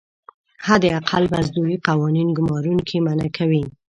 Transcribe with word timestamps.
حداقل 0.65 1.23
مزدوري 1.35 1.75
قوانین 1.87 2.29
ګمارونکي 2.37 2.97
منعه 3.05 3.29
کوي. 3.37 3.63